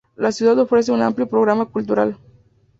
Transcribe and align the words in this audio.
La 0.15 0.31
ciudad 0.31 0.57
ofrece 0.57 0.91
un 0.91 1.03
amplio 1.03 1.27
programa 1.29 1.67
cultural. 1.67 2.17